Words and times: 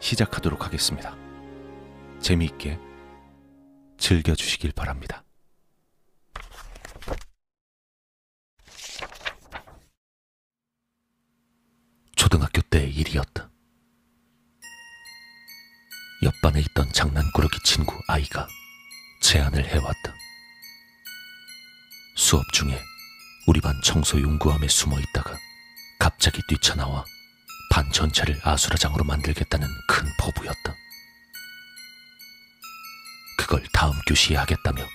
시작하도록 0.00 0.64
하겠습니다. 0.64 1.14
재미있게 2.20 2.78
즐겨주시길 3.98 4.72
바랍니다. 4.72 5.24
초등학교 12.16 12.60
때의 12.62 12.94
일이었다. 12.94 13.50
옆반에 16.22 16.60
있던 16.60 16.92
장난꾸러기 16.92 17.58
친구 17.64 17.94
아이가 18.08 18.46
제안을 19.22 19.64
해왔다. 19.66 20.14
수업 22.16 22.42
중에 22.52 22.78
우리 23.46 23.60
반 23.60 23.80
청소 23.82 24.20
용구함에 24.20 24.68
숨어 24.68 24.98
있다가 25.00 25.38
갑자기 25.98 26.40
뛰쳐나와 26.48 27.04
반 27.80 27.90
전체를 27.92 28.38
아수라장으로 28.44 29.04
만들겠다는 29.04 29.66
큰 29.88 30.06
포부였다. 30.18 30.76
그걸 33.38 33.66
다음 33.72 33.98
교시에 34.06 34.36
하겠다며 34.36 34.86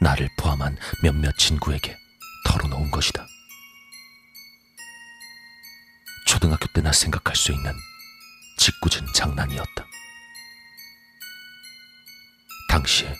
나를 0.00 0.30
포함한 0.38 0.78
몇몇 1.02 1.36
친구에게 1.36 1.94
털어놓은 2.46 2.90
것이다. 2.90 3.26
초등학교 6.26 6.66
때나 6.68 6.92
생각할 6.92 7.36
수 7.36 7.52
있는 7.52 7.74
짓궂은 8.56 9.12
장난이었다. 9.12 9.86
당시에 12.70 13.14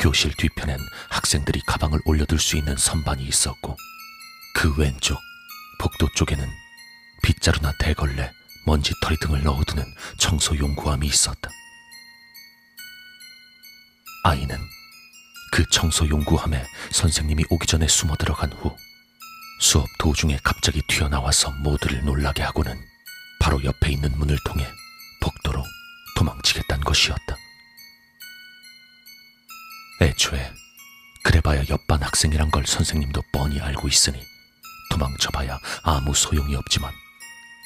교실 0.00 0.32
뒤편엔 0.36 0.78
학생들이 1.10 1.60
가방을 1.66 1.98
올려둘 2.04 2.38
수 2.38 2.56
있는 2.56 2.76
선반이 2.76 3.24
있었고 3.24 3.76
그 4.54 4.72
왼쪽 4.76 5.18
복도 5.80 6.08
쪽에는 6.14 6.48
빗자루나 7.28 7.72
대걸레, 7.78 8.32
먼지털이 8.64 9.18
등을 9.20 9.42
넣어두는 9.42 9.84
청소 10.16 10.56
용구함이 10.56 11.06
있었다. 11.06 11.50
아이는 14.24 14.58
그 15.52 15.62
청소 15.70 16.08
용구함에 16.08 16.64
선생님이 16.90 17.44
오기 17.50 17.66
전에 17.66 17.86
숨어 17.86 18.16
들어간 18.16 18.50
후 18.54 18.74
수업 19.60 19.86
도중에 19.98 20.38
갑자기 20.42 20.80
튀어나와서 20.88 21.50
모두를 21.50 22.02
놀라게 22.02 22.42
하고는 22.44 22.80
바로 23.40 23.62
옆에 23.62 23.92
있는 23.92 24.10
문을 24.16 24.38
통해 24.46 24.66
복도로 25.20 25.62
도망치겠다는 26.16 26.82
것이었다. 26.82 27.36
애초에 30.00 30.50
그래봐야 31.24 31.64
옆반 31.68 32.02
학생이란 32.02 32.50
걸 32.50 32.66
선생님도 32.66 33.20
뻔히 33.34 33.60
알고 33.60 33.86
있으니 33.86 34.18
도망쳐봐야 34.90 35.58
아무 35.82 36.14
소용이 36.14 36.56
없지만 36.56 36.90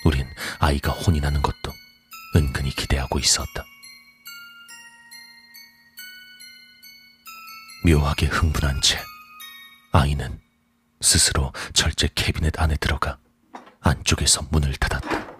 우린 0.04 0.28
아이가 0.58 0.92
혼이 0.92 1.20
나는 1.20 1.42
것도 1.42 1.72
은근히 2.34 2.70
기대하고 2.70 3.18
있었다. 3.18 3.64
묘하게 7.84 8.26
흥분한 8.26 8.80
채 8.80 8.98
아이는 9.92 10.40
스스로 11.00 11.52
절제 11.72 12.08
캐비넷 12.14 12.60
안에 12.60 12.76
들어가 12.76 13.18
안쪽에서 13.80 14.42
문을 14.50 14.74
닫았다. 14.76 15.32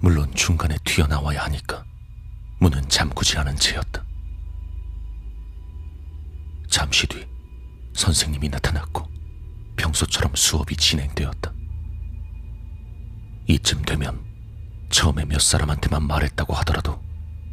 물론 0.00 0.34
중간에 0.34 0.76
튀어나와야 0.84 1.44
하니까 1.44 1.84
문은 2.58 2.88
잠그지 2.88 3.38
않은 3.38 3.56
채였다. 3.56 4.04
잠시 6.68 7.06
뒤 7.06 7.31
선생님이 7.94 8.48
나타났고 8.48 9.10
평소처럼 9.76 10.34
수업이 10.34 10.76
진행되었다. 10.76 11.52
이쯤 13.48 13.82
되면 13.82 14.24
처음에 14.90 15.24
몇 15.24 15.40
사람한테만 15.40 16.06
말했다고 16.06 16.54
하더라도 16.54 17.02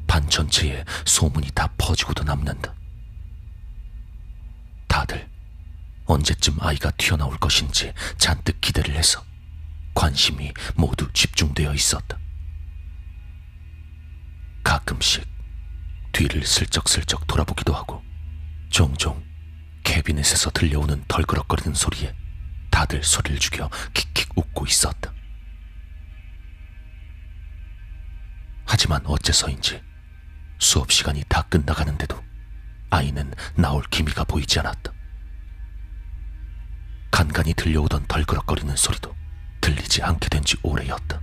반 0.07 0.27
전체에 0.29 0.83
소문이 1.05 1.51
다 1.53 1.67
퍼지고도 1.77 2.23
남는다. 2.23 2.75
다들 4.87 5.29
언제쯤 6.05 6.57
아이가 6.59 6.91
튀어나올 6.91 7.37
것인지 7.37 7.93
잔뜩 8.17 8.59
기대를 8.59 8.95
해서 8.95 9.23
관심이 9.93 10.51
모두 10.75 11.11
집중되어 11.13 11.73
있었다. 11.73 12.17
가끔씩 14.63 15.27
뒤를 16.11 16.43
슬쩍슬쩍 16.45 17.27
돌아보기도 17.27 17.73
하고 17.73 18.03
종종 18.69 19.23
캐비넷에서 19.89 20.51
들려오는 20.51 21.03
덜그럭거리는 21.07 21.73
소리에 21.73 22.13
다들 22.69 23.01
소리를 23.03 23.39
죽여 23.39 23.71
킥킥 23.95 24.37
웃고 24.37 24.67
있었다. 24.67 25.11
하지만 28.67 29.03
어째서인지 29.03 29.81
수업 30.59 30.91
시간이 30.91 31.23
다 31.27 31.41
끝나가는데도 31.49 32.23
아이는 32.91 33.33
나올 33.55 33.83
기미가 33.89 34.25
보이지 34.25 34.59
않았다. 34.59 34.93
간간히 37.09 37.55
들려오던 37.55 38.05
덜그럭거리는 38.07 38.75
소리도 38.75 39.15
들리지 39.59 40.03
않게 40.03 40.29
된 40.29 40.43
지 40.43 40.55
오래였다. 40.63 41.19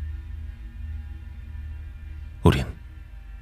우린 2.43 2.67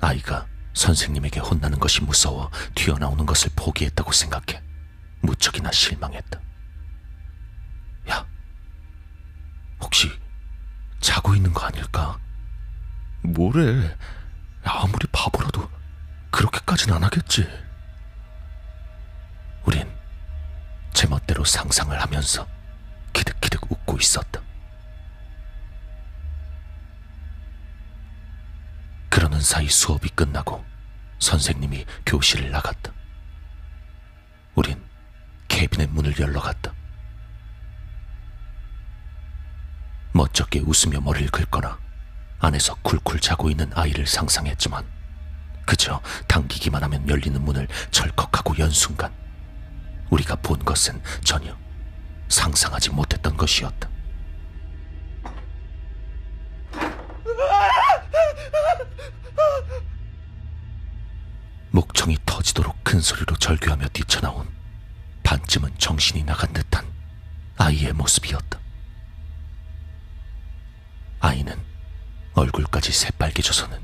아이가 0.00 0.46
선생님에게 0.74 1.40
혼나는 1.40 1.78
것이 1.80 2.02
무서워 2.02 2.50
튀어나오는 2.74 3.24
것을 3.26 3.50
포기했다고 3.56 4.12
생각해 4.12 4.62
무척이나 5.24 5.70
실망했다. 5.72 6.40
야, 8.10 8.26
혹시 9.80 10.10
자고 11.00 11.34
있는 11.34 11.52
거 11.52 11.66
아닐까? 11.66 12.18
뭐래? 13.22 13.96
아무리 14.62 15.06
바보라도 15.12 15.70
그렇게까진 16.30 16.92
안 16.92 17.02
하겠지. 17.04 17.46
우린 19.64 19.90
제멋대로 20.92 21.44
상상을 21.44 21.98
하면서 22.00 22.46
기득기득 23.12 23.70
웃고 23.70 23.98
있었다. 23.98 24.40
그러는 29.08 29.40
사이 29.40 29.68
수업이 29.68 30.08
끝나고 30.10 30.64
선생님이 31.20 31.86
교실을 32.04 32.50
나갔다. 32.50 32.93
캐비넷 35.64 35.90
문을 35.90 36.18
열러 36.18 36.40
갔다. 36.40 36.74
멋쩍게 40.12 40.60
웃으며 40.60 41.00
머리를 41.00 41.30
긁거나 41.30 41.78
안에서 42.38 42.74
쿨쿨 42.82 43.18
자고 43.18 43.48
있는 43.48 43.70
아이를 43.74 44.06
상상했지만 44.06 44.84
그저 45.64 46.02
당기기만 46.28 46.82
하면 46.84 47.08
열리는 47.08 47.40
문을 47.42 47.66
철컥하고 47.90 48.58
연 48.58 48.70
순간 48.70 49.12
우리가 50.10 50.36
본 50.36 50.62
것은 50.62 51.00
전혀 51.24 51.56
상상하지 52.28 52.90
못했던 52.90 53.34
것이었다. 53.36 53.88
목청이 61.70 62.18
터지도록 62.26 62.84
큰 62.84 63.00
소리로 63.00 63.36
절규하며 63.36 63.88
뛰쳐나온 63.88 64.63
반쯤은 65.34 65.78
정신이 65.78 66.22
나간 66.22 66.52
듯한 66.52 66.86
아이의 67.56 67.92
모습이었다. 67.94 68.60
아이는 71.18 71.58
얼굴까지 72.34 72.92
새빨개져서는 72.92 73.80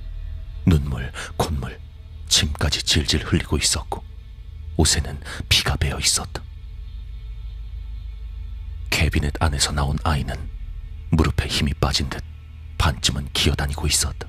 눈물, 0.66 1.10
콧물, 1.36 1.80
침까지 2.28 2.84
질질 2.84 3.24
흘리고 3.24 3.56
있었고 3.56 4.04
옷에는 4.76 5.20
피가 5.48 5.74
배어 5.76 5.98
있었다. 5.98 6.40
캐비넷 8.90 9.34
안에서 9.40 9.72
나온 9.72 9.98
아이는 10.04 10.36
무릎에 11.10 11.48
힘이 11.48 11.74
빠진 11.74 12.08
듯 12.08 12.22
반쯤은 12.78 13.28
기어다니고 13.32 13.88
있었다. 13.88 14.28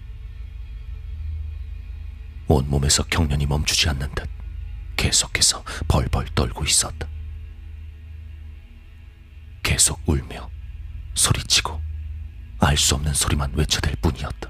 온몸에서 2.47 3.03
경련이 3.03 3.45
멈추지 3.45 3.89
않는 3.89 4.09
듯 4.15 4.40
계속해서 4.95 5.63
벌벌 5.88 6.27
떨고 6.35 6.63
있었다. 6.65 7.07
계속 9.63 10.01
울며 10.07 10.49
소리치고 11.13 11.81
알 12.59 12.77
수 12.77 12.95
없는 12.95 13.13
소리만 13.13 13.53
외쳐댈 13.53 13.95
뿐이었다. 14.01 14.49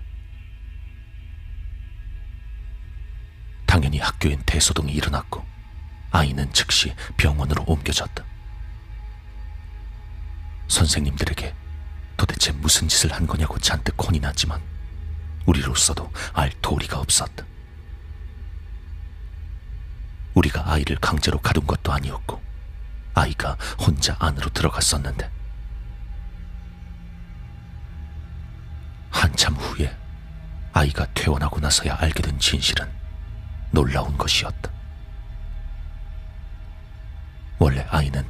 당연히 3.66 4.00
학교엔 4.00 4.44
대소동이 4.46 4.92
일어났고 4.92 5.46
아이는 6.12 6.52
즉시 6.52 6.94
병원으로 7.18 7.64
옮겨졌다. 7.66 8.24
선생님들에게 10.68 11.56
도대체 12.18 12.52
무슨 12.52 12.88
짓을 12.88 13.14
한 13.14 13.26
거냐고 13.26 13.58
잔뜩 13.60 13.96
혼이 13.98 14.20
났지만 14.20 14.62
우리로서도 15.46 16.12
알 16.34 16.52
도리가 16.62 17.00
없었다. 17.00 17.46
우리가 20.34 20.72
아이를 20.72 20.98
강제로 20.98 21.40
가둔 21.40 21.66
것도 21.68 21.92
아니었고 21.92 22.42
아이가 23.14 23.58
혼자 23.80 24.16
안으로 24.20 24.50
들어갔었는데 24.50 25.30
한참 29.10 29.54
후에 29.56 29.96
아이가 30.74 31.06
퇴원하고 31.14 31.60
나서야 31.60 31.98
알게 32.00 32.22
된 32.24 32.40
진실은 32.40 32.90
놀라운 33.72 34.18
것이었다. 34.18 34.72
원래 37.60 37.86
아이는 37.90 38.26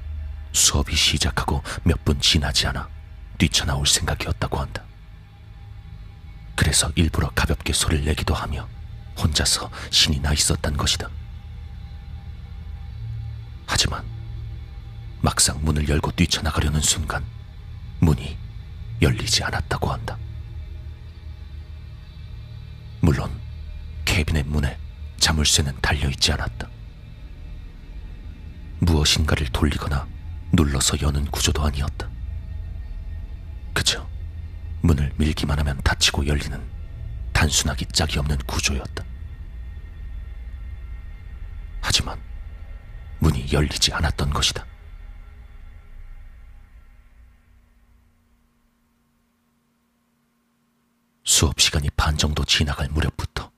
수업이 0.51 0.95
시작하고 0.95 1.63
몇 1.83 2.03
분 2.03 2.19
지나지 2.19 2.67
않아 2.67 2.89
뛰쳐나올 3.37 3.85
생각이었다고 3.85 4.57
한다. 4.57 4.83
그래서 6.55 6.91
일부러 6.95 7.29
가볍게 7.29 7.73
소리를 7.73 8.05
내기도 8.05 8.33
하며 8.33 8.67
혼자서 9.17 9.69
신이 9.91 10.19
나 10.19 10.33
있었단 10.33 10.75
것이다. 10.75 11.09
하지만 13.71 14.03
막상 15.21 15.63
문을 15.63 15.87
열고 15.87 16.11
뛰쳐나가려는 16.11 16.81
순간 16.81 17.23
문이 17.99 18.37
열리지 19.01 19.45
않았다고 19.45 19.89
한다. 19.89 20.17
물론 22.99 23.31
캐비넷 24.03 24.45
문에 24.45 24.77
자물쇠는 25.19 25.73
달려있지 25.81 26.33
않았다. 26.33 26.67
무엇인가를 28.79 29.47
돌리거나 29.47 30.05
눌러서 30.51 30.99
여는 31.01 31.31
구조도 31.31 31.63
아니었다. 31.63 32.09
그저 33.73 34.05
문을 34.81 35.13
밀기만 35.15 35.57
하면 35.59 35.81
닫히고 35.81 36.27
열리는 36.27 36.61
단순하기 37.31 37.85
짝이 37.93 38.19
없는 38.19 38.37
구조였다. 38.39 39.05
하지만 41.79 42.30
열리지 43.51 43.93
않았던 43.93 44.31
것이다. 44.31 44.65
수업 51.23 51.59
시간이 51.59 51.89
반 51.95 52.17
정도 52.17 52.43
지나갈 52.43 52.87
무렵부터 52.89 53.51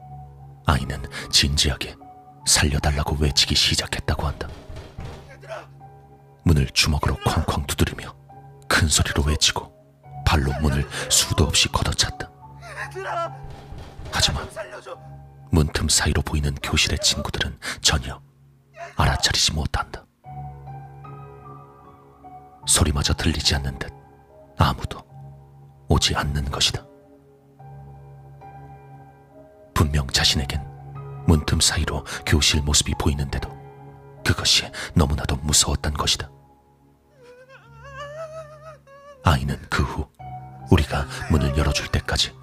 아이는 0.65 1.03
진지하게 1.31 1.95
살려달라고 2.45 3.15
외치기 3.19 3.55
시작했다고 3.55 4.27
한다. 4.27 4.47
문을 6.43 6.67
주먹으로 6.73 7.15
쾅쾅 7.25 7.65
두드리며 7.67 8.13
큰 8.67 8.87
소리로 8.87 9.23
외치고 9.23 9.73
발로 10.25 10.51
문을 10.61 10.87
수도 11.09 11.45
없이 11.45 11.67
걷어찼다. 11.69 12.29
하지만 14.11 14.47
문틈 15.51 15.87
사이로 15.87 16.21
보이는 16.21 16.53
교실의 16.55 16.99
친구들은 16.99 17.57
전혀 17.81 18.21
알아차리지 18.95 19.53
못한다. 19.53 20.05
소리마저 22.65 23.13
들리지 23.13 23.55
않는 23.55 23.77
듯 23.79 23.91
아무도 24.57 25.01
오지 25.89 26.15
않는 26.15 26.49
것이다. 26.49 26.85
분명 29.73 30.07
자신에겐 30.07 30.65
문틈 31.27 31.59
사이로 31.59 32.05
교실 32.25 32.61
모습이 32.61 32.93
보이는데도 32.99 33.49
그것이 34.25 34.69
너무나도 34.93 35.35
무서웠단 35.37 35.93
것이다. 35.93 36.29
아이는 39.25 39.57
그 39.69 39.83
후 39.83 40.07
우리가 40.71 41.05
문을 41.29 41.57
열어줄 41.57 41.87
때까지 41.89 42.33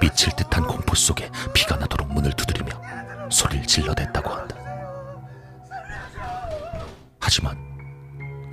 미칠 0.00 0.34
듯한 0.34 0.66
공포 0.66 0.94
속에 0.94 1.30
피가 1.52 1.76
나도록 1.76 2.12
문을 2.12 2.32
두드리며 2.32 3.30
소리를 3.30 3.66
질러댔다고 3.66 4.30
한다. 4.30 4.56
하지만 7.26 7.58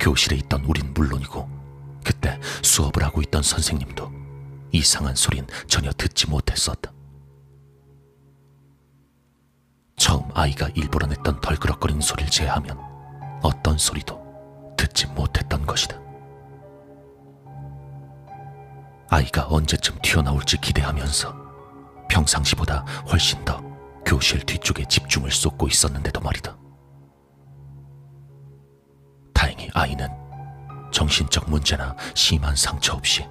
교실에 0.00 0.34
있던 0.38 0.64
우린 0.64 0.92
물론이고 0.94 1.48
그때 2.04 2.40
수업을 2.64 3.04
하고 3.04 3.22
있던 3.22 3.40
선생님도 3.40 4.10
이상한 4.72 5.14
소린 5.14 5.46
전혀 5.68 5.92
듣지 5.92 6.28
못했었다. 6.28 6.92
처음 9.96 10.28
아이가 10.34 10.68
일부러 10.74 11.06
냈던 11.06 11.40
덜그럭거리는 11.40 12.00
소리를 12.00 12.28
제하면 12.32 12.76
어떤 13.44 13.78
소리도 13.78 14.74
듣지 14.76 15.06
못했던 15.06 15.64
것이다. 15.64 15.96
아이가 19.08 19.46
언제쯤 19.50 20.00
튀어나올지 20.02 20.56
기대하면서 20.56 21.32
평상시보다 22.10 22.84
훨씬 23.08 23.44
더 23.44 23.62
교실 24.04 24.40
뒤쪽에 24.40 24.84
집중을 24.86 25.30
쏟고 25.30 25.68
있었는데도 25.68 26.20
말이다. 26.20 26.63
다행히 29.54 29.70
아이는 29.72 30.08
정신적 30.92 31.48
문제나 31.48 31.96
심한 32.14 32.54
상처 32.56 32.94
없이 32.94 33.26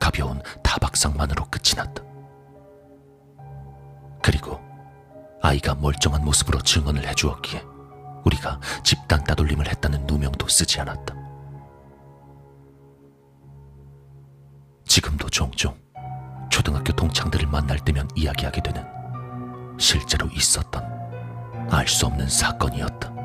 가벼운 0.00 0.42
타박상만으로 0.62 1.44
끝이 1.46 1.74
났다. 1.76 2.02
그리고 4.22 4.58
아이가 5.42 5.74
멀쩡한 5.74 6.24
모습으로 6.24 6.60
증언을 6.60 7.06
해주었기에 7.08 7.62
우리가 8.24 8.60
집단 8.82 9.22
따돌림을 9.24 9.68
했다는 9.68 10.06
누명도 10.06 10.48
쓰지 10.48 10.80
않았다. 10.80 11.14
지금도 14.86 15.28
종종 15.28 15.78
초등학교 16.50 16.92
동창들을 16.92 17.46
만날 17.48 17.78
때면 17.78 18.08
이야기하게 18.16 18.62
되는 18.62 18.84
실제로 19.78 20.26
있었던 20.28 20.98
알 21.70 21.86
수 21.86 22.06
없는 22.06 22.28
사건이었다. 22.28 23.17